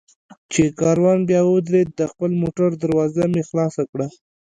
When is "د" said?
1.95-2.01